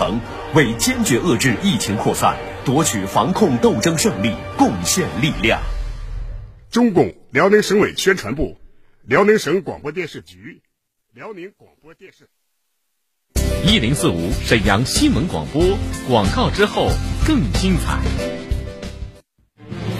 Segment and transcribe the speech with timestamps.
[0.00, 0.18] 城，
[0.54, 5.60] 为坚决遏制疫情扩散、夺取防控斗争胜利贡献力量。
[6.70, 8.56] 中共辽宁省委宣传部、
[9.02, 10.62] 辽宁省广播电视局、
[11.12, 12.30] 辽宁广播电视。
[13.62, 15.76] 一零四五沈阳新闻广播
[16.08, 16.88] 广告之后
[17.26, 18.39] 更精彩。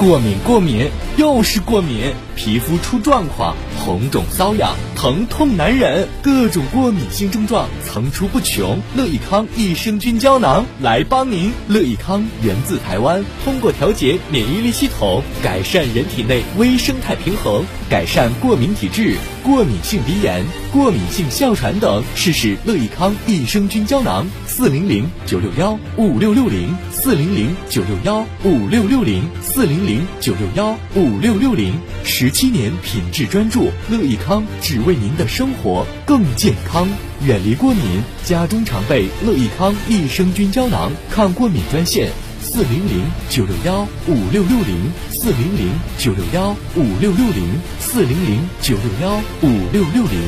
[0.01, 0.89] 过敏，过敏，
[1.19, 3.55] 又是过敏，皮肤出状况，
[3.85, 8.81] 红肿瘙痒，疼痛难忍，各种过敏性症状层出不穷。
[8.97, 11.53] 乐益康益生菌胶囊来帮您。
[11.69, 22.03] 乐益康源自台湾，通过调节免疫力系统，改善人体内微生态平衡，改善过敏体质、过敏性鼻炎、过敏性哮喘等。
[22.15, 31.75] 试试乐益康益生菌胶囊，四零零九六幺五六六零，四零零九六幺五六六零，四零零九六幺五六六零。
[32.05, 36.89] 十七年品质专注，乐益康只为您的生活更健康，
[37.25, 37.83] 远离过敏。
[38.25, 42.11] 家中常备乐益康益生菌胶囊，抗过敏专线：
[42.53, 50.21] 四零零九六幺五六六零，四零零九六幺五六六零，四零零九六幺五六六零。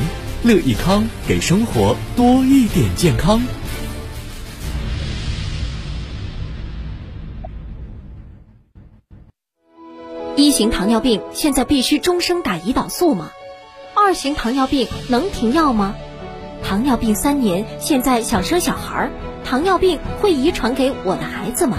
[0.44, 3.42] 乐益康给生活多一点健康。
[10.36, 13.32] 一型糖尿病现在必须终生打胰岛素吗？
[13.96, 15.96] 二型糖尿病能停药吗？
[16.62, 19.10] 糖尿病三年，现在想生小孩儿，
[19.44, 21.78] 糖尿病会遗传给我的孩子吗？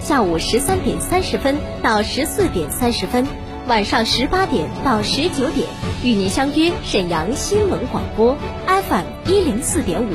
[0.00, 3.26] 下午十三点三十分到十四点三十分，
[3.68, 5.68] 晚上十八点到十九点，
[6.02, 8.36] 与您相约沈阳新闻广播
[8.66, 10.14] FM 一零四点五，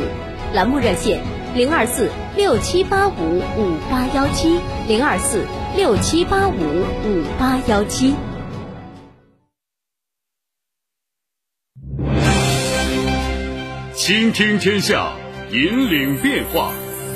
[0.53, 1.21] 栏目热线
[1.53, 5.45] 零二四六七八五五八幺七零二四
[5.75, 6.53] 六七八五
[7.05, 8.15] 五八幺七。
[13.93, 15.13] 倾听天下，
[15.51, 16.73] 引领变化。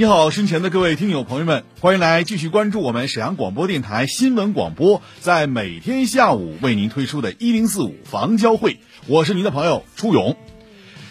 [0.00, 10.38] 你好，身前的各位听友朋友们，欢迎来继续关注我们沈阳广播电台新闻广播，在每天下午为您推出的“一零四五房交会”，我是您的朋友初勇。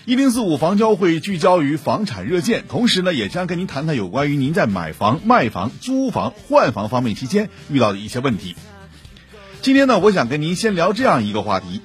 [0.05, 8.56] 一零四五房交会聚焦于房产热线，同时呢，也将跟您谈谈有关于您在买房、卖房、租房、换房方面期间遇到的一些问题。
[9.61, 11.81] 今天呢，我想跟您先聊这样一个话题，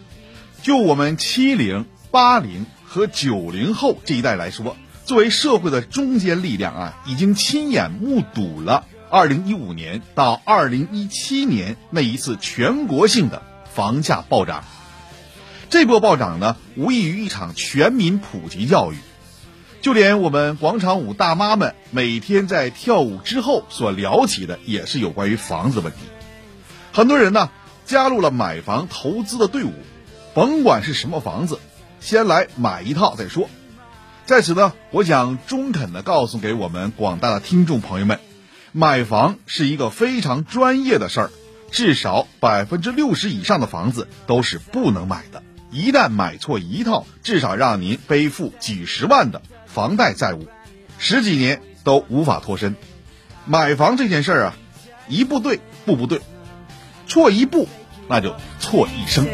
[0.62, 4.75] 就我们七零、八零和九零后这一代来说。
[5.04, 13.42] 作为社会的中坚力量啊，已经亲眼目睹了2015年到2017年那一次全国性的
[13.72, 14.65] 房价暴涨。
[15.69, 18.97] 这波暴涨呢，无异于一场全民普及教育。
[19.82, 25.98] 就连我们广场舞大妈们每天在跳舞之后所聊起的，也是有关于房子问题。
[26.95, 27.51] 很多人呢，
[27.84, 29.72] 加入了买房投资的队伍，
[30.33, 31.59] 甭管是什么房子，
[32.01, 33.51] 先来买一套再说。
[34.26, 38.21] 在此呢，我想中肯的告诉给我们广大的听众朋友们，
[38.72, 41.30] 买房是一个非常专业的事儿，
[41.71, 45.42] 至少百分之六十以上的房子都是不能买的。
[45.71, 50.48] 一旦买错一套，至少让您背负几十万的房贷债务，
[50.98, 52.77] 十几年都无法脱身。
[53.44, 54.56] 买房这件事儿啊，
[55.06, 56.22] 一步对，步步对，
[57.06, 57.68] 错一步
[58.09, 59.27] 那就错一生。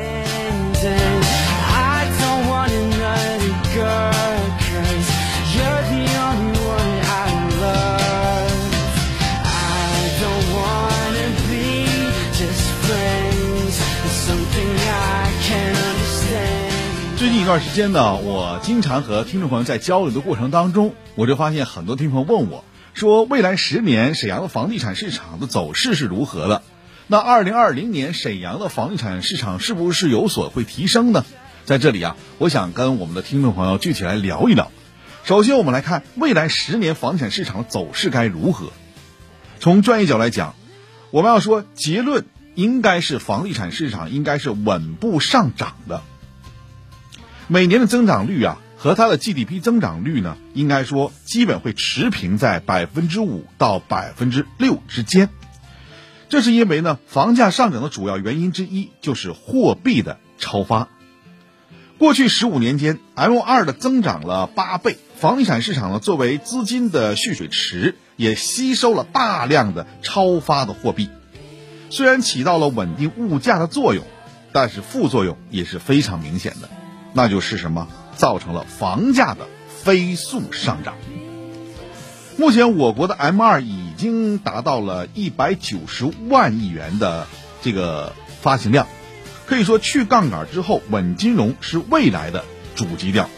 [17.50, 22.64] 段时间呢，我经常和听众朋友在交流的过程当中，我就发现很多听众朋友问我，
[22.94, 26.62] 说未来十年沈阳的房地产市场的走势是如何的？
[27.08, 31.24] 那二零二零年沈阳的房地产市场是不是有所会提升呢？
[31.64, 34.70] 在这里啊，我想跟我们的听众朋友具体来聊一聊。
[35.24, 38.70] 首先，我们来看未来十年房地产市场的走势该如何。
[39.58, 40.54] 从专业角来讲，
[41.10, 46.02] 我们要说结论应该是房地产市场应该是稳步上涨的。
[47.52, 55.28] 每年的增长率啊，和它的 GDP 增长率呢，应该说基本会持平在百分之五到百分之六之间。
[56.28, 60.86] 这是因为呢，房价上涨的主要原因之一就是货币的超发。
[61.98, 71.08] 过去十五年间，M 二的增长了八倍，房地产市场呢作为资金的蓄水池，也吸收了大量的超发的货币。
[71.90, 74.04] 虽然起到了稳定物价的作用，
[74.52, 76.70] 但是副作用也是非常明显的。
[77.12, 77.88] 那就是什么？
[78.16, 79.48] 造成了房价的
[79.82, 80.94] 飞速上涨。
[82.36, 87.26] 目前我国的 M 二已经达到了一百九十万亿元的
[87.62, 88.86] 这个发行量，
[89.46, 92.44] 可以说去杠杆之后，稳金融是未来的
[92.76, 93.28] 主基调。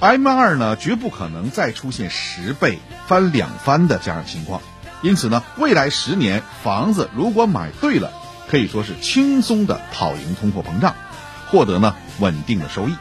[0.00, 4.60] M 二呢，绝不可能再出现十倍翻两番的这样情况，
[5.02, 8.12] 因此呢，未来十年房子如果买对了，
[8.48, 10.96] 可以说是轻松的跑赢通货膨胀。
[11.52, 12.94] 获得呢稳定的收益，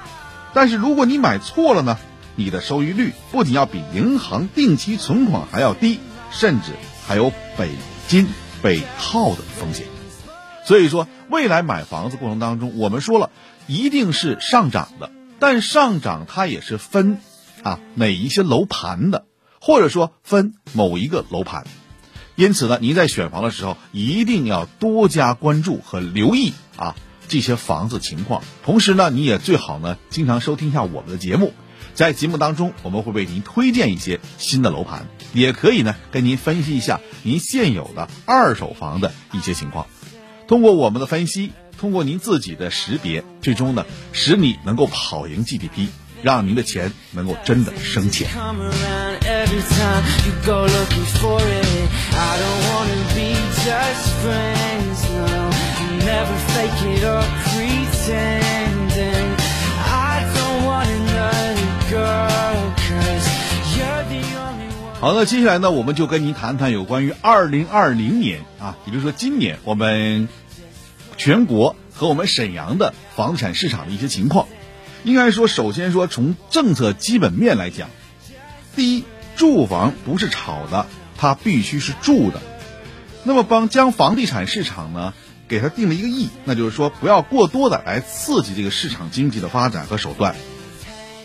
[0.54, 1.98] 但是如果你买错了呢，
[2.36, 6.00] 你的收益率不仅要比银行定期存款还要低，
[6.32, 6.74] 甚至
[7.08, 7.70] 还有北
[8.10, 8.28] 金
[8.62, 9.86] 被套的风险。
[10.66, 13.30] 所以说，未来买房子过程当中，我们说了
[13.68, 15.10] 一定是上涨的，
[15.40, 17.20] 但上涨它也是分
[17.64, 19.24] 啊哪一些楼盘的，
[19.62, 21.66] 或者说分某一个楼盘。
[22.36, 26.96] 因此呢，您在选房的时候一定要多加关注和留意啊。
[27.32, 31.54] 这些房子情况，同时呢，你也最好呢经常收听一下我们的节目，
[31.94, 39.88] 在节目当中我们会为您推荐一些新的楼盘，也可以呢跟您分析一下您现有的二手房的一些情况。
[40.46, 45.88] 通过我们的分析，通过您自己的识别，最终呢使你能够跑赢 GDP，
[46.22, 48.28] 让您的钱能够真的生钱。
[65.00, 70.30] 好，那接下来呢，我们就跟您谈谈有关于二零二零年啊，也就是说今年我们
[71.18, 74.48] 全国和我们沈阳的房产市场的一些情况。
[75.04, 77.90] 应该说，首先说从政策基本面来讲，
[78.76, 79.04] 第一，
[79.36, 80.86] 住房不是炒的，
[81.18, 82.40] 它必须是住的。
[83.24, 85.16] 那么帮将房地产市场呢？
[85.52, 90.34] 给他定了一个亿，那就是说不要过多的来刺激这个市场经济的发展和手段，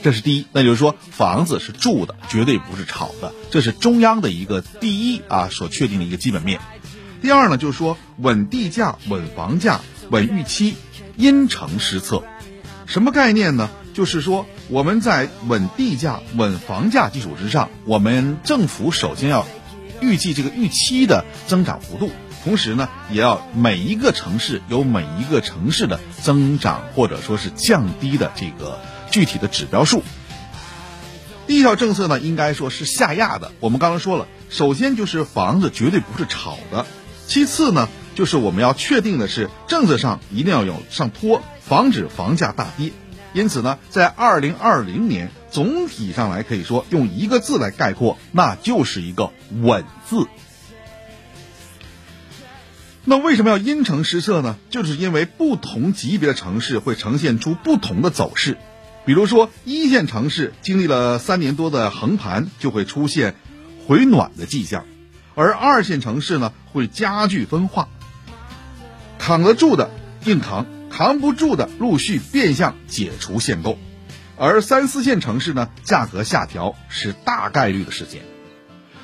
[0.02, 0.46] 这是第一。
[0.50, 6.58] 那就是说房子是住的，绝对不是炒的，这是中央的一个第一啊所确定的一个基本面。
[7.22, 9.80] 第二呢，就是说稳地价、稳房价、
[10.10, 10.74] 稳预期，
[11.16, 12.24] 因城施策。
[12.84, 13.70] 什么概念呢？
[13.94, 19.46] 就是说我们在稳地价、稳房价基础之上，我们政府首先要
[20.00, 22.10] 预计这个预期的增长幅度。
[22.46, 28.78] 同时呢，也要每一个城市有每一个城市的增长或者说是降低的这个
[29.10, 30.04] 具体的指标数。
[31.48, 33.50] 第一条政策呢，应该说是下压的。
[33.58, 36.86] 我们刚刚说了，首先就是房子绝对不是炒的，
[37.26, 42.92] 其次呢，就是我们要确定的是政策上一定要有上托，防止房价大跌。
[43.32, 50.28] 因此呢，在二零二零年总体上来可以说用一个字来概括，那就是一个稳字。
[53.08, 54.56] 那为什么要因城施策呢？
[54.68, 58.58] 就是因为不同级别的城市会呈现出不同的走势。
[59.04, 63.36] 比如说，一线城市经历了三年多的横盘，就会出现
[63.86, 64.82] 回暖的迹象；
[65.36, 67.88] 而二线城市呢，会加剧分化。
[69.20, 69.88] 扛得住的
[70.24, 73.78] 硬扛，扛不住的陆续变相解除限购；
[74.36, 78.22] 而三四线城市呢，价格下调是大概率的事件。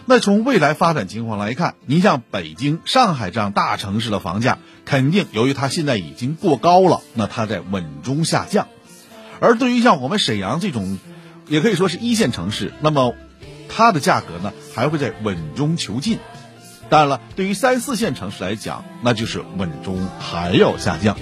[0.04, 8.66] 那从未来发展情况来看，您像北京、上海这样大城市的房价，肯定由于它现在已经过高了，那它在稳中下降。
[9.40, 10.98] 而对于像我们沈阳这种，
[11.46, 13.14] 也可以说是一线城市，那么
[13.68, 16.18] 它的价格呢，还会在稳中求进。
[16.88, 21.16] 当然了，对于三四线城市来讲，那就是稳中还要下降。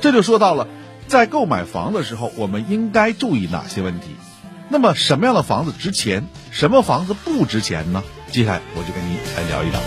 [0.00, 0.68] 这就说到了，
[1.06, 4.08] 在购买房的时候，我们应该注意哪些问题？
[4.68, 8.02] 那么什么样的房子值钱，什么房子不值钱呢？
[8.30, 9.80] 接下来我就跟您来聊一聊。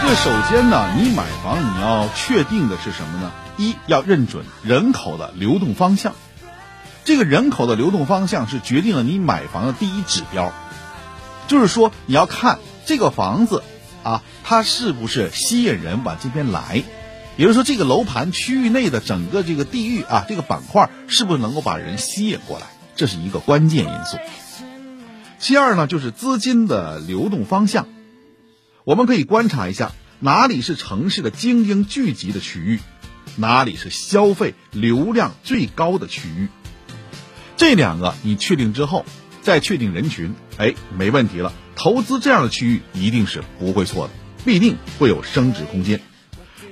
[0.00, 3.30] 这首先呢，你买房你要确定的是什么呢？
[3.58, 6.14] 一要认准人口的流动方向，
[7.04, 10.52] 这个人口的流动方向是决定了你买房的第一指标。
[11.46, 13.62] 就是说，你要看这个房子
[14.02, 16.82] 啊，它是不是吸引人往这边来，
[17.36, 24.16] 也就是说，这个楼盘区域内的整个这个地域啊，这个板块是不是能够把人吸引过来，这是一个关键因素。
[25.38, 27.86] 其二呢，就是资金的流动方向，
[28.84, 32.80] 我们可以观察一下哪里是城市的精英聚集的区域，
[33.36, 36.48] 哪里是消费流量最高的区域。
[37.56, 39.04] 这两个你确定之后。
[39.40, 41.54] 再确定人群，哎，没问题了。
[41.78, 44.12] 投资这样的区域一定是不会错的，
[44.44, 46.00] 必定会有升值空间。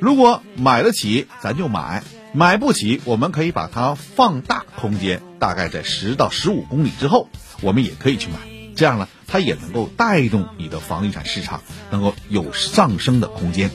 [0.01, 2.03] 如果买得起，咱就买；
[2.35, 7.29] 买不起，我们可以把它放大空间，大概在十到十五公里之后，
[7.61, 8.39] 我们也可以去买。
[8.75, 13.71] 这样呢，它也能够带动你的房地产市场能够有上升的空间。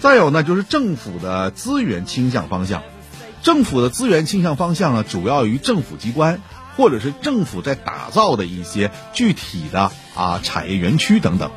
[0.00, 2.82] 再有呢，就是政府的资源倾向方向。
[3.42, 6.42] 政府的资源倾向方向呢，主要于政府机关。
[6.76, 11.50] 或者是政府在打造的一些具体的啊产业园区等等，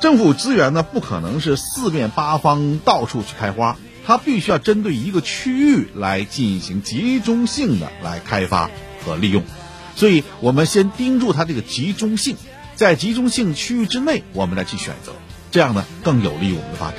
[0.00, 3.76] 政府资源呢不可能是四面八方到处去开花，
[4.06, 8.70] 它必须要针对一个区域来进行集中性的来开发
[9.04, 9.42] 和利用，
[9.96, 12.36] 所以我们先盯住它这个集中性，
[12.76, 15.12] 在集中性区域之内，我们再去选择，
[15.50, 16.98] 这样呢更有利于我们的发展。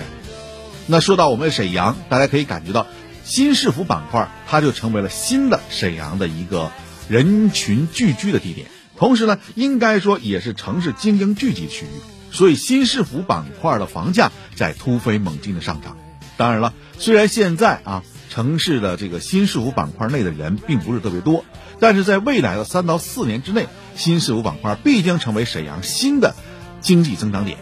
[0.88, 2.86] 那说到我们沈阳，大家可以感觉到
[3.24, 6.72] 新市府板块，它就成为了新的沈阳的一个。
[7.10, 8.68] 人群聚居的地点，
[8.98, 11.90] 同时呢，应该说也是城市精英聚集区域，
[12.32, 15.98] 所以新市府板块的房价在突飞猛进的上涨。
[16.38, 21.46] 当然了，虽然现在啊，城市的这个新市府板块内的人并不是特别多，
[21.80, 26.34] 但是在未来的三到四年之内，新市府板块必将成为沈阳新的
[26.82, 27.58] 经济增长点，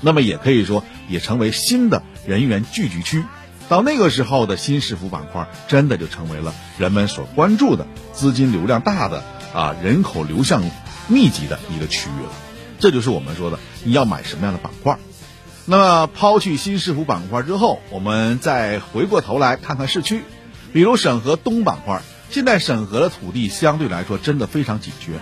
[0.00, 3.24] 那么也可以说也成为新的人员聚集区。
[3.68, 9.22] 到那个时候的新市府板块，真的就成为了人们所关注的资金流量大的
[9.54, 10.62] 啊人口流向
[11.08, 12.30] 密集的一个区域了。
[12.78, 14.98] 这就是我们说的你要买什么样的板块。
[15.64, 20.22] 那么抛去新市府板块之后，我们再回过头来看看市区，
[20.74, 22.02] 比如沈河东板块。
[22.30, 25.12] 现在沈河的土地相对来说真的非常紧缺，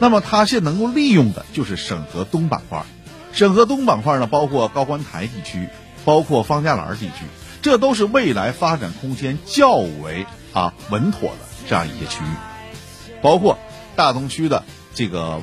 [0.00, 2.84] 那么它现能够利用的就是沈河东板块。
[3.32, 5.68] 沈河东板块呢，包括高官台地区，
[6.04, 7.26] 包括方家栏地区。
[7.64, 12.26] 这都是未来发展空间较为啊稳妥的这样一些区域，
[13.22, 13.58] 包括
[13.96, 15.40] 大东区的这个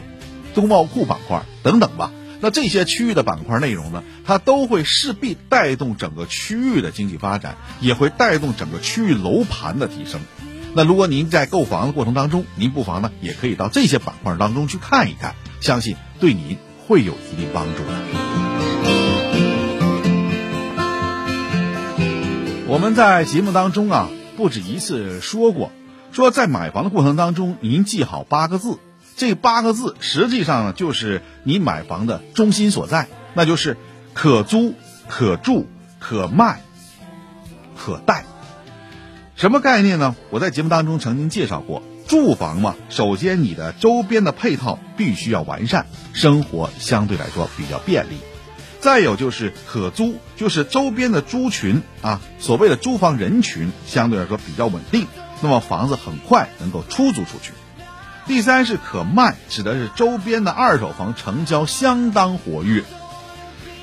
[0.54, 2.12] 东贸库板块等等吧。
[2.40, 10.22] 那这些区域的板块内容呢，它都会势必带动整个区域的经济发展，也会带动整个区域楼盘的提升。
[10.76, 18.51] 那如果您在购房的过程当中，您不妨呢也可以到这些板块当中去看一看，相信对您会有一定帮助的。
[22.72, 25.74] 我们在节目当中啊，不止一次说过，
[26.14, 28.80] 说在买房的过程当中，您记好八个字。
[29.18, 33.76] 这八个字实际上，就是你买房的中心所在，那就是
[34.14, 34.74] 可租、
[35.10, 35.68] 可住、
[36.00, 36.62] 可卖、
[37.76, 38.24] 可贷。
[39.36, 40.16] 什么概念呢？
[40.30, 48.31] 我在节目当中曾经介绍过，住房嘛，首先你的周边的配套必须要完善，生活相对来说比较便利。
[48.82, 55.08] 再有就是可租，就是周边的租群啊，所谓的租房人群相对来说比较稳定，
[55.42, 57.54] 那么房子很快能够出租出去。
[58.26, 62.84] 第三是可卖，指的是周边的二手房成交相当活跃。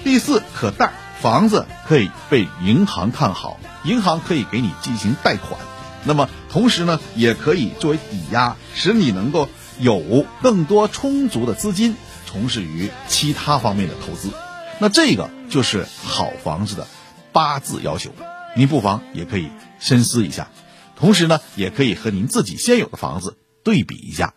[0.03, 5.61] 第四可贷，房子可以被银行看好，银行可以给你进行贷款，
[6.03, 11.95] 那么同时呢，也可以作为抵押，使你能够有更多充足的资金
[12.27, 14.31] 从事于其他方面的投资。
[14.81, 16.87] 那这个就是好房子的
[17.33, 18.11] 八字要求，
[18.57, 19.49] 您不妨也可以
[19.81, 20.49] 深思一下，
[20.97, 24.35] 同时呢，也可以和您自己现有的房子对比一下。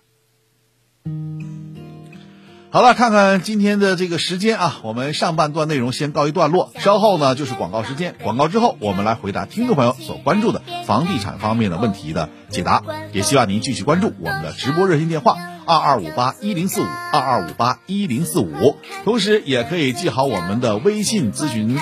[2.73, 15.35] 好了，看看今天的这个时间啊，我们上半段内容先告一段落，稍后呢就是广告时间，广告之后我们来回答听众朋友所关注的房地产方面的问题的解答，也希望您继续关注我们的直播热线电话。
[15.65, 21.77] 二二五八一零四五，二二五八一零四五，同时也可以记好我们的微信咨询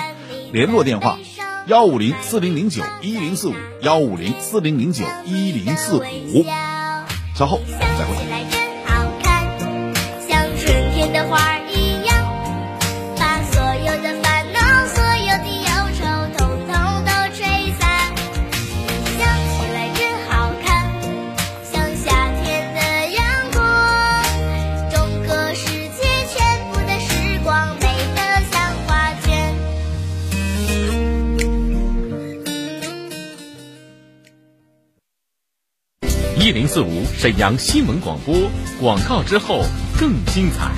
[0.52, 1.18] 联络电话：
[1.66, 6.44] 幺五零四零零九一零四五，幺五零四零零九一零四五。
[7.36, 8.59] 稍后再会。
[36.52, 38.34] 零四五沈阳新闻广播
[38.80, 39.64] 广告之后
[39.98, 40.70] 更精彩。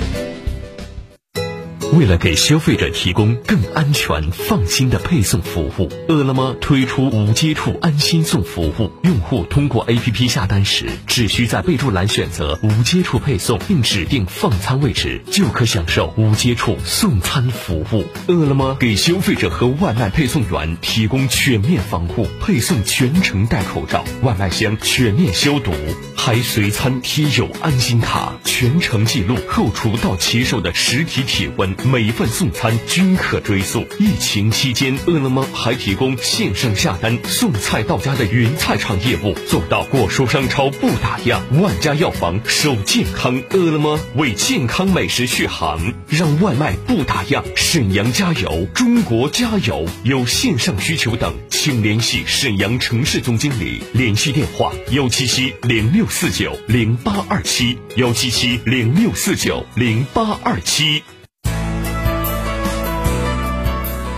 [1.97, 8.89] 为了给消费者提供更安全、放心的配送服务，饿了么推出无接触安心送服务。
[9.03, 18.05] 用户通过 APP 下单时，只需在备注栏选择无接触配送，并指定放餐位置，就可享受无接触送餐服务。
[18.27, 25.73] 饿了么给消费者和外卖配送员提供全面防护，配送全程戴口罩，外卖箱全面消毒，
[26.15, 31.75] 还随餐贴有安心卡，全程记录后厨到骑手的实体体温。
[31.83, 33.85] 每份送餐均可追溯。
[33.99, 43.41] 疫情期间，饿了么还提供线上下单送菜到家的云菜场业务，做到果蔬商超不打烊，万家药房守健康。
[43.51, 47.43] 饿了么为健康美食续航，让外卖不打烊。
[47.55, 49.85] 沈阳加油，中国加油！
[50.03, 61.03] 有线上需求等，请联系沈阳城市总经理，联系电话：幺七七零六四九零八二七，幺七七零六四九零八二七。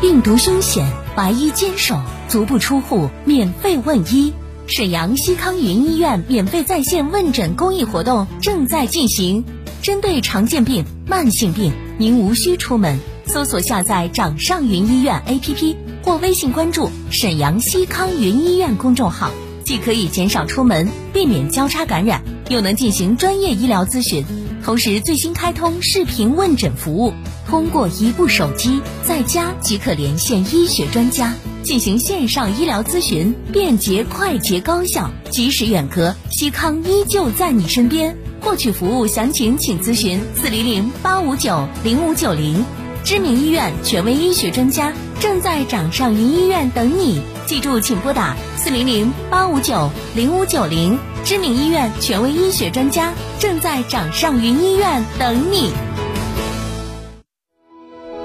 [0.02, 4.34] 病毒凶险，白衣坚守，足不出户免费问医。
[4.68, 9.44] 沈阳西康云医院免费在线问诊公益活动正在进行，
[9.82, 19.30] 针对常见病、慢性病，您无需出门，搜索下载掌上云医院 APP 或微信关注沈阳西康云医院公众号，
[19.66, 24.24] 既可以减少出门，避免交叉感染，又能进行专业医疗咨询。
[24.64, 27.14] 同时，最新开通视频问诊服务。
[27.48, 38.16] 通过一部手机，在家即可连线医学专家进行线上医疗咨询，便捷、快捷、高效，即使远隔，西康依旧在你身边。
[38.42, 42.64] 获取服务详情，请咨询四零零八五九零五九零。
[43.04, 50.98] 知名医院权威医学专家正在掌上云医院等你，记住，请拨打四零零八五九零五九零。
[51.24, 55.72] 知名医院权威医学专家正在掌上云医院等你。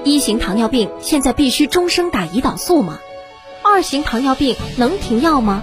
[0.05, 2.99] 一型糖尿病现在必须终生打胰岛素吗？
[3.63, 5.63] 二型糖尿病能停药吗？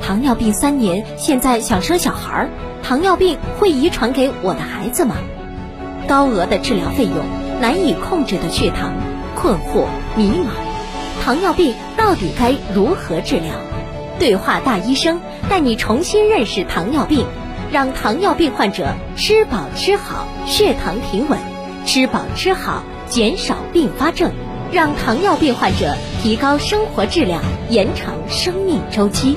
[0.00, 2.50] 糖尿病三年，现在想生小孩儿，
[2.82, 5.16] 糖尿病会遗传给我的孩子吗？
[6.08, 7.16] 高额的治疗费用，
[7.60, 8.92] 难以控制的血糖，
[9.34, 13.52] 困惑迷茫，糖尿病到底该如何治疗？
[14.18, 17.26] 对话大医生带你重新认识糖尿病，
[17.70, 21.38] 让糖尿病患者吃饱吃好，血糖平稳，
[21.84, 22.82] 吃饱吃好。
[23.06, 24.32] 减少并发症，
[24.72, 29.36] 让糖尿病患者提高生活质量，延长生命周期。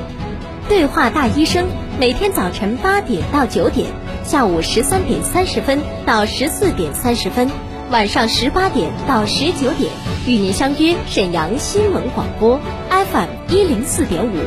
[0.69, 1.65] 对话大医生，
[1.99, 3.89] 每天早晨八点到九点，
[4.23, 7.49] 下午十三点三十分到十四点三十分，
[7.93, 9.93] 晚上十八点到十九点，
[10.25, 14.39] 与您相约沈阳新闻广播 FM 一零四点五，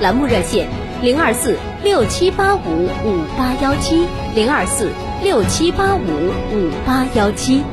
[0.00, 0.68] 栏目热线
[1.02, 4.88] 零二四六七八五五八幺七零二四
[5.20, 7.64] 六七八五五八幺七。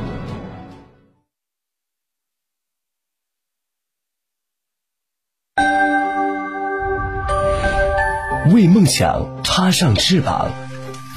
[8.52, 10.50] 为梦想插上翅膀，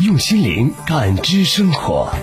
[0.06, 2.14] 用心灵感知生活。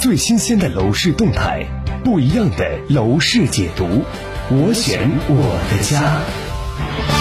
[0.00, 1.66] 最新鲜的楼市动态，
[2.02, 4.02] 不一样的楼市解读。
[4.48, 7.19] 我选我的家。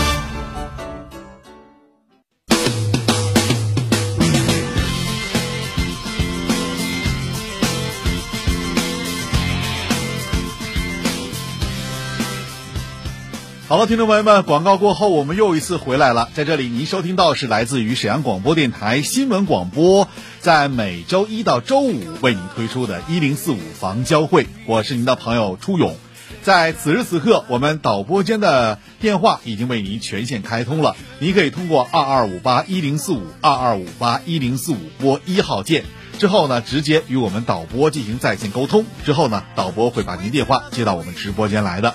[13.69, 16.27] 好了，听众朋友们，广告过后，我们又一次回来了。
[16.34, 20.08] 在这里，您收听到是来自于沈阳广播电台新闻广播，
[20.39, 25.95] 在每周一到周五为您推出的“一零四五房交会”，我是您的朋友初勇。
[26.41, 35.84] 在此时此刻，我们导播间的电话已经为您全线开通了，您可以通过二二五八一零四五二二五八一零四五拨一号键，
[36.17, 41.93] 之后呢，直接与我们导播进行在线沟通，之后呢，导播会把您电话接到我们直播间来的。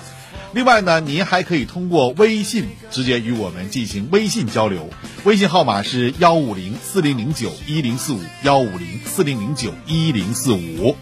[0.55, 4.89] 另外呢，您还可以通过微信直接与我们进行微信交流，
[5.25, 10.95] 微信号码是幺五零四零零九一零四五幺五零四零零九一零四五。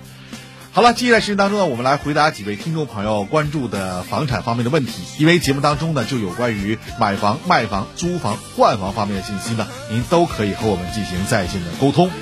[0.71, 5.03] 好了，接下来时间当中呢，我们来回答几位听众朋友关注的房产方面的问题。
[5.19, 12.15] 因为节目当中呢，就有关于买房、卖房、租房、换房方面的信息呢，您都可以和我们进行在线的沟通和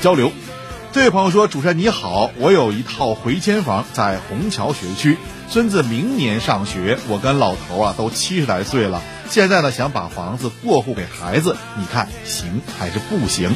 [0.00, 0.32] 交流。
[0.92, 5.16] 这位朋友说：“主持人你好，我有一套回迁房在虹桥学区。”
[5.48, 13.54] 孙子明年上学，我跟老头啊都七十来岁了，现在呢想把房子过户给孩子，你看行还是不行？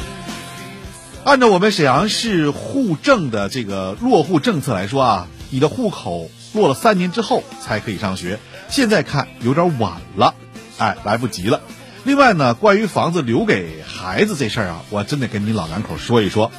[1.25, 10.35] 按照我们沈阳市户政的这个落户政策来说啊，你的户口落了三年之后才可以上学，现在看有点晚了，
[10.77, 11.59] 哎，来不及了。
[12.05, 16.49] 另外呢，关于房子留给孩子这事儿啊，我真得跟你老两口说一说。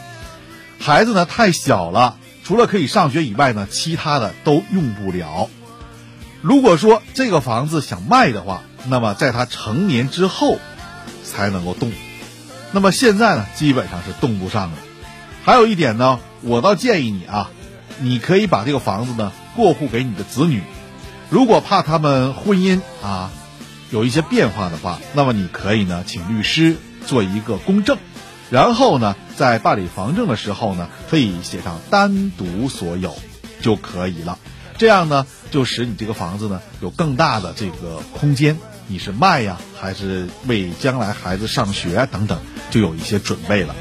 [0.79, 5.49] 孩子呢太小了，除了可以上学以外呢，其他的都用不了。
[6.43, 10.59] 如果说这个房子想卖的话，那么在他成年之后
[11.25, 11.93] 才能够动。
[12.73, 14.79] 那么现在呢，基本上是动不上了。
[15.45, 17.51] 还有一点呢，我倒建议你啊，
[17.99, 20.62] 你可以把这个房子呢过户给你的子女。
[21.31, 23.31] 如果怕他们婚姻啊。
[23.93, 27.99] 有一些变化的话，那么你可以呢，请律师做一个公证，
[28.57, 33.14] 然后呢，在办理房证的时候呢，可以写上单独所有
[33.61, 34.38] 就可以了。
[34.79, 38.57] 这样呢，就使你这个房子呢有更大的这个空间。
[38.87, 42.38] 你是卖呀，还是为将来孩子上学等等，
[42.71, 43.75] 就有一些准备了。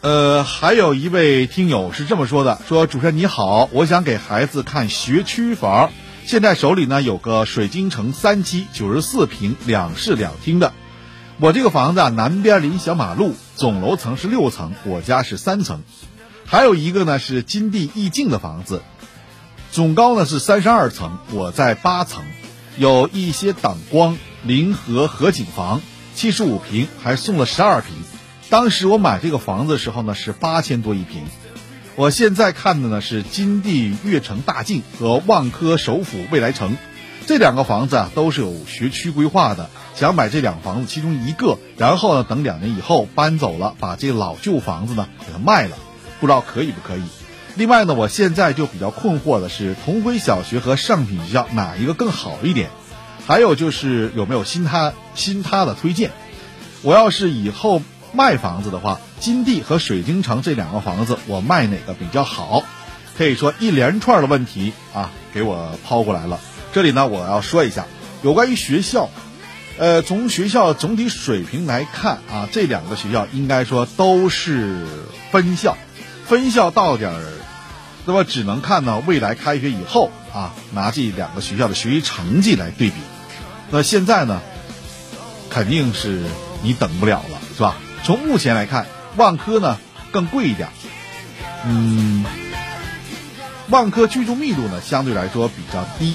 [0.00, 5.90] 呃，还有一位听友是这么说的：说主持人你好，我想给孩子看学区房。
[6.24, 10.72] 现在手里呢有个水晶城三期九十四平两室两厅的，
[11.38, 15.82] 我这个房子啊南边临小马路，总楼层是六层，我家是三层，
[16.46, 18.80] 还有一个呢是金地逸境的房子，
[19.70, 22.24] 总高呢是三十二层，我在八层，
[22.78, 25.82] 有一些挡光，临河河景房，
[26.14, 27.92] 七十五平还送了十二平，
[28.48, 31.22] 当时我买这个房子的时候呢是八千多一平。
[31.96, 36.78] 我现在看的呢是金地悦城大境和万科首府未来城，
[37.26, 39.68] 这两个房子啊都是有学区规划的。
[39.94, 45.76] 想买这两房子其中一个，然后呢等两年以后搬走了，把这老旧房子呢给它卖了，
[46.20, 47.02] 不知道可以不可以。
[47.54, 52.70] 另外呢，我现在就比较困惑的是同辉小学和上品学校哪一个更好一点？
[53.26, 56.12] 还有就是有没有新他新他的推荐？
[56.82, 57.82] 我要是以后。
[58.12, 62.62] 卖房子的话，金地和水晶城这两个房子，我卖哪个比较好？
[63.18, 66.40] 可以说一连串的问题啊，给我抛过来了。
[66.72, 67.86] 这里呢，我要说一下
[68.22, 69.08] 有关于学校，
[69.78, 74.84] 呃，从学校总体水平来看啊，这两个学校应该说都是
[75.30, 75.76] 分校，
[76.26, 77.22] 分校到点儿，
[78.04, 82.96] 那么只能看到未来开学以后啊，拿这两个学校的学习成绩来对比。
[83.70, 84.42] 那现在呢，
[85.50, 86.22] 肯定是
[86.62, 87.76] 你等不了了，是吧？
[88.04, 89.78] 从目前来看，万科呢
[90.12, 90.68] 更贵一点，
[91.64, 92.24] 嗯，
[93.68, 96.14] 万科居住密度呢相对来说比较低。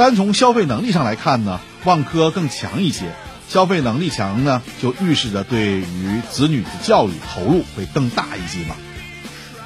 [0.00, 3.12] 单从消费能力上来看呢，万科更强一些。
[3.50, 8.76] 消费能力强呢，就预示着对于子女的教育投入会更大一些嘛。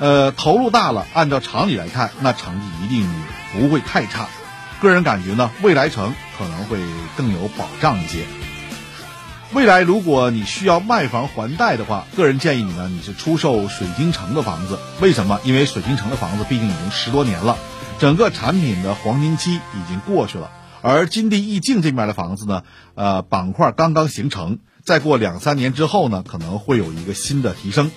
[0.01, 3.09] 呃，投入大了，按照常理来看，那成绩一定
[3.53, 4.27] 不会太差。
[4.83, 6.79] 个人感觉呢，未来城可能会
[7.17, 8.25] 更有保障一些。
[9.53, 14.81] 未来，如果你需要卖房还贷的话，个人建议你呢，你是出售水晶城的房子。
[15.01, 15.39] 为什么？
[15.45, 17.57] 因为水晶城的房子毕竟已经十多年了，
[17.99, 20.51] 整个产品的黄金期已经过去了。
[20.83, 22.63] 而金地逸境这边的房子呢，
[22.95, 27.91] 呃，板块刚刚形成，再过两三年之后呢，可能会有一个新的提升。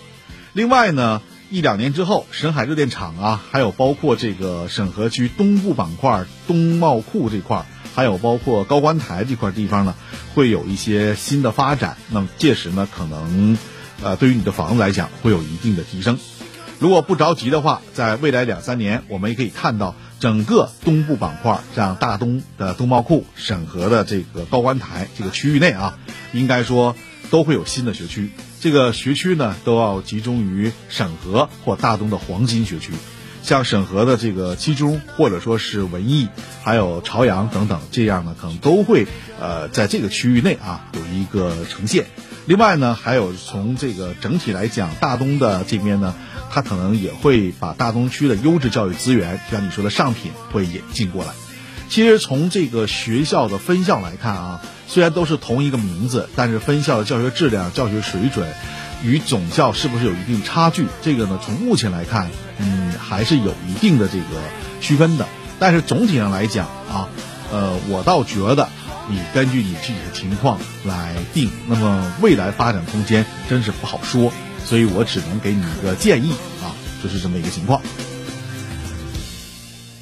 [0.54, 7.66] 另外呢，一两年之后，沈海热电厂啊，还有包括这个沈河区东部板块东贸库这块。
[7.96, 9.96] 还有包括高官台这块地方呢，
[10.36, 11.98] 会有一些新的发展。
[12.12, 13.58] 那么届时呢，可能，
[14.04, 16.20] 呃，对于你的房子来讲，会有一定的提升。
[16.80, 25.98] 如果不着急的话，在未来两三年，我们也可以看到整个东部板块，像大东的东贸库、沈河的这个高官台这个区域内啊，
[26.34, 26.96] 应该说
[27.32, 28.30] 都会有新的学区。
[28.60, 32.94] 这个学区呢，都要集中于沈河或大东的黄金学区。
[33.42, 36.28] 像沈河的这个七中，或者说是文艺，
[36.64, 39.08] 还有朝阳等等，这样呢，可能都会
[39.40, 42.06] 呃在这个区域内啊有一个呈现。
[42.48, 46.16] 另外呢，还有从这个整体来讲，大东的这边呢，
[46.50, 51.32] 它可能也会把大东区的优质教育资源，像你说的上品会引进过来。
[51.90, 58.48] 其实从这个学校的分校来看啊，虽然都是同一个名字，但是分校的教学质量、教学水准。
[59.04, 60.88] 与总校是不是有一定差距？
[61.04, 64.42] 这个呢，从目前来看，嗯，还是有一定的这个
[64.82, 65.28] 区分的。
[65.60, 67.10] 但是总体上来讲啊，
[67.52, 68.70] 呃，我倒觉得
[69.10, 71.50] 你根据你具体的情况来定。
[71.68, 74.32] 那么未来发展空间真是不好说，
[74.64, 76.32] 所以我只能给你一个建议
[76.64, 77.82] 啊，就是这么一个情况。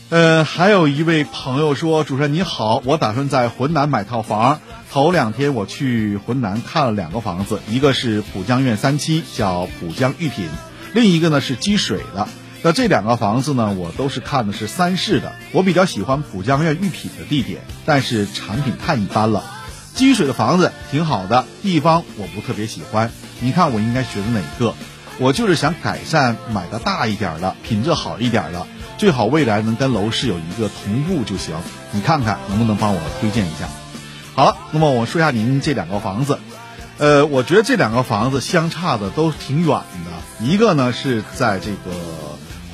[0.10, 4.62] 呃，还有一位朋友说：“主持人你好，我打算在浑南买套房。
[4.92, 10.48] 头两天我去浑南看了两个房子，一个是浦江苑三期，叫浦江御品；
[10.94, 12.30] 另一个呢是积水的。
[12.66, 15.36] 那这两个房子呢，我都是看的是三室的。
[15.52, 19.44] 我比较喜欢浦江苑御品的地点，但是产品太一般了。
[19.94, 23.12] 积水的房子挺好的，地方我不特别喜欢。
[23.40, 24.74] 你看我应该选择哪个？
[25.20, 28.66] 我就是想改善，买个大一点的，品质好一点的。”
[28.98, 31.54] 最好未来能跟楼市有一个同步就行。
[31.92, 33.70] 你看看能不能帮我推荐一下？
[34.34, 36.40] 好了，那么我说一下您这两个房子，
[36.98, 41.92] 呃，我觉得这两个房子相差的都挺远的，一个呢是在这个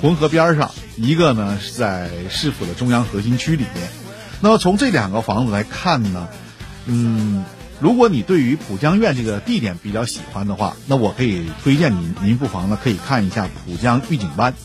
[0.01, 3.87] 浑河边上，一个呢是在市府的中央核心区里面。
[4.39, 6.27] 那么从这两个房子来看呢，
[6.87, 7.45] 嗯，
[7.79, 14.55] 如果你对于浦江苑这个地点比较喜欢的话，那我可以推荐您，您不妨呢可以看一下浦江御景湾。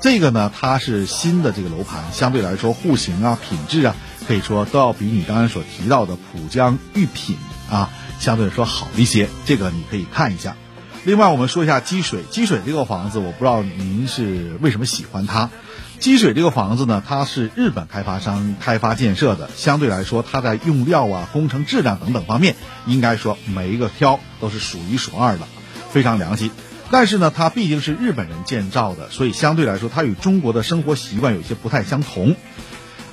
[0.00, 3.96] 这个呢，它是新的这个楼盘，相对来说户型啊、品质啊。
[4.28, 7.36] 可以说都要比你刚才所提到的浦江御品
[7.68, 9.28] 啊，相对来说好一些。
[9.44, 10.56] 这个你可以看一下。
[11.06, 12.22] 另外，我们说一下积水。
[12.30, 15.50] 积水这个房子，我不知道您是为什么喜欢它。
[15.98, 25.46] 积水这个房子呢，它是日本开发商开发建设的，相对来说，它在用料啊、工程质量等等方面，应该说每一个挑都是数一数二的，
[25.90, 26.50] 非常良心。
[26.90, 32.34] 但是呢，它毕竟是日本人建造的，所以相对来说，它与中国的生活习惯有些不太相同。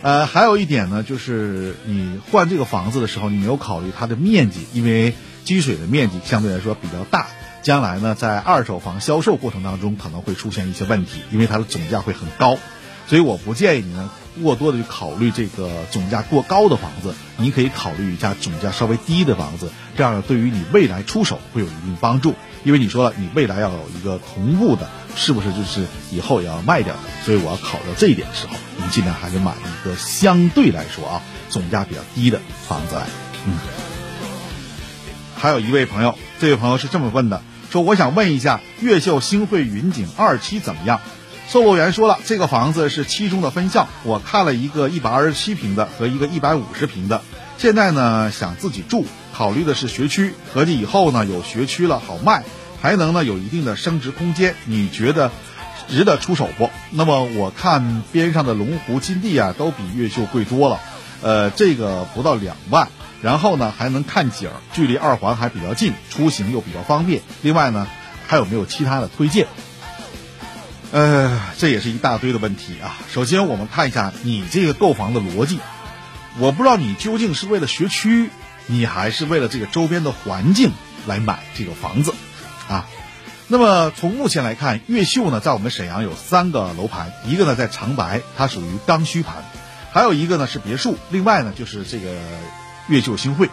[0.02, 7.28] 呃，还有一点呢，就是你换这个房子的时候，你没有考虑它的面积，因为积水的面积相对来说比较大，
[7.62, 12.58] 将来呢，在二手房销售过程当中可能会出现一些问题，因为它的总价会很高，
[13.08, 14.10] 所以我不建议你呢
[14.44, 24.90] 过多的去考虑这个总价过高的房子，你可以考虑一下总价稍微低的房子，这样对于你未来出手会有一定帮助，因为你说了你未来要有一个同步的。
[25.14, 27.00] 是不是就是以后也要卖掉的？
[27.26, 33.08] 所以我要考虑到这一点的时候，你尽量还是买一个相对来说啊总价比较低的房子来。
[33.46, 33.60] 嗯。
[35.36, 41.00] 还有一位朋友，这位朋友是这么问的：说我想问一下，越秀星汇云景二期怎么样？
[41.48, 47.22] 售楼员说了，这个房子是七中的分校，我看了一个一百二十七平的和一个一百五十平的，
[47.58, 52.44] 现在呢想自己住，考虑的是学区，合计以后呢有学区了好卖。
[52.82, 55.32] 还能呢有一定的升值空间，你觉得
[55.88, 56.70] 值得出手不？
[56.90, 60.80] 那么我看边上的龙湖金地啊，都比越秀贵多了，
[61.22, 62.90] 呃，这个不到两万，
[63.22, 67.22] 然后呢还能看景儿，距离二环还比较近，出行又比较方便。
[67.42, 67.88] 另外呢，
[68.28, 69.48] 还有没有其他的推荐？
[70.92, 72.98] 呃，这也是一大堆的问题啊。
[73.10, 75.60] 首先我们看一下你这个购房的逻辑，
[76.38, 78.30] 我不知道你究竟是为了学区，
[78.66, 80.72] 你还是为了这个周边的环境
[81.08, 82.14] 来买这个房子。
[82.68, 82.88] 啊，
[83.48, 89.44] 那么从目前来看，越秀呢，在我们沈阳有三个楼盘，一个呢在长白，它属于刚需盘，
[89.94, 92.18] 还有一个呢是别墅，另外呢就是这个
[92.92, 93.50] 越秀星汇。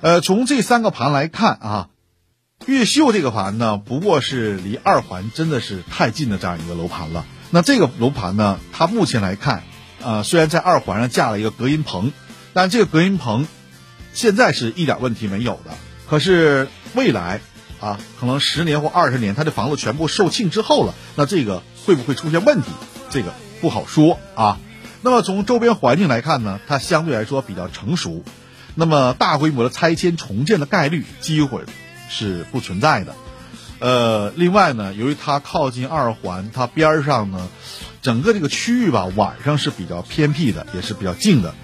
[0.00, 1.88] 呃，从这三个盘来看啊，
[2.64, 7.26] 越秀这个盘呢，不过是离二环真的是太近的这样一个楼盘了。
[7.50, 9.64] 那这个楼盘呢，它目前来看，
[10.00, 12.12] 呃，虽然在二环上架了一个隔音棚，
[12.52, 13.46] 但这个隔音棚
[14.14, 15.72] 现在是一点问题没有的。
[16.08, 17.40] 可是未来。
[17.82, 22.68] 啊，可能十年或二十年，它的房子全部售罄之后了，那这个会不会出现问题？
[23.10, 24.60] 这个不好说啊。
[25.00, 28.22] 那么从周边环境来看呢，它相对来说比较成熟，
[28.74, 31.62] 那么大规模的拆迁重建的概率机会
[32.08, 33.14] 是不存在的。
[33.78, 37.48] 呃，另外呢，由于它靠近二环，它边上呢，
[38.00, 41.54] 整个这个区域吧，晚上是比较偏僻的，也是比较静的，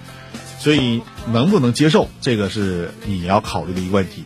[0.59, 4.25] 所以能不能接受，这个是你要考虑的一个问题。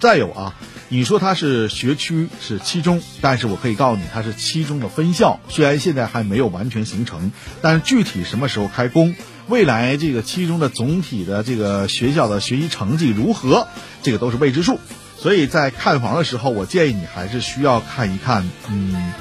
[0.00, 0.54] 再有啊。
[0.88, 5.40] 你说它是学区是七中，但是我可以告诉你，它是七中的分校。
[5.48, 9.16] 虽然现在还没有完全形成，但是具体什么时候开工，
[9.48, 13.68] 未来这个七中的总体的这个学校的学习成绩如何，
[14.02, 14.80] 这个都是未知数。
[15.16, 19.12] 所以在看房的时候，我建议你还是需要看一看，嗯，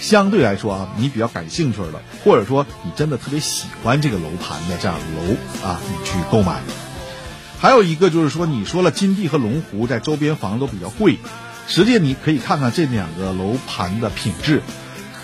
[0.00, 6.60] 相对来说啊，你比较感兴趣的，或者说你真的特别喜欢这个楼盘的这样楼啊，你去购买。
[7.60, 11.18] 还有一个就是说，你说了金地和龙湖在周边房都比较贵，
[11.68, 14.62] 实际你可以看看这两个楼盘的品质，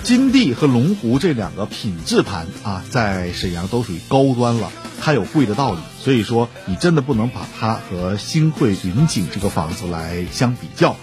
[0.02, 5.80] 金地和龙湖这两个品质盘啊，在沈阳都属于高端了，它有贵的道理。
[6.00, 10.96] 所以说，你真的不能把它和新汇云景这个房子来相比较。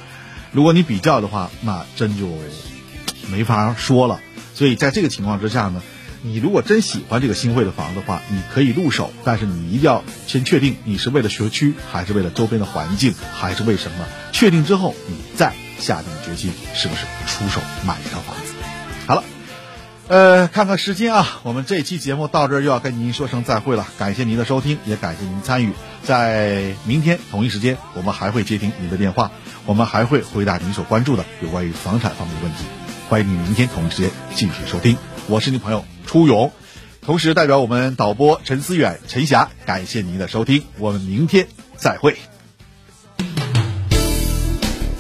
[0.51, 2.27] 如果你比较的话，那真就
[3.29, 4.19] 没法说了。
[4.53, 5.81] 所以在这个情况之下呢。
[6.23, 14.05] 你如果真喜欢这个新汇的房子的话，你可以入手，但是你一定要先确定你是为了学区，还是为了周边的环境，还是为什么？
[14.33, 18.56] 确定之后，你再下定决心，是不是出手买一套房子？
[20.09, 23.85] 呃，看看时间啊，我们这期节目到这儿又要跟您说声再会了。
[23.99, 25.73] 感谢您的收听，也感谢您参与。
[26.01, 29.31] 在明天同一时间，我们还会接听您的电话，
[29.65, 32.63] 我们还会回答您所关注的有关于房产方面的问题。
[33.09, 35.83] 欢迎您明天同一时间继续收听，我是您朋友。
[36.05, 36.53] 初勇，
[37.01, 42.15] 同时代表我们导播陈思远、陈霞，感谢您的收听，我们明天再会。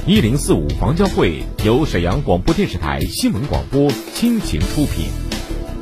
[0.09, 5.07] 一零四五房交会由沈阳广播电视台新闻广播倾情出品。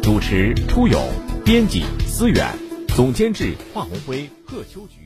[0.01, 0.99] 主持：出勇，
[1.45, 2.43] 编辑：思远，
[2.87, 5.04] 总监制：华红辉、贺秋菊。